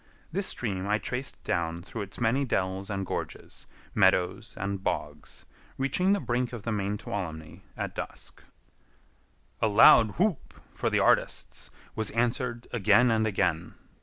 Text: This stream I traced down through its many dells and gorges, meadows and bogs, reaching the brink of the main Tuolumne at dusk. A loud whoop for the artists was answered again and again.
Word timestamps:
This 0.31 0.47
stream 0.47 0.87
I 0.87 0.97
traced 0.97 1.43
down 1.43 1.83
through 1.83 2.01
its 2.01 2.19
many 2.19 2.43
dells 2.43 2.89
and 2.89 3.05
gorges, 3.05 3.67
meadows 3.93 4.55
and 4.57 4.83
bogs, 4.83 5.45
reaching 5.77 6.11
the 6.13 6.19
brink 6.19 6.53
of 6.53 6.63
the 6.63 6.71
main 6.71 6.97
Tuolumne 6.97 7.61
at 7.77 7.93
dusk. 7.93 8.41
A 9.61 9.67
loud 9.67 10.17
whoop 10.17 10.55
for 10.73 10.89
the 10.89 10.97
artists 10.97 11.69
was 11.95 12.09
answered 12.09 12.67
again 12.73 13.11
and 13.11 13.27
again. 13.27 13.75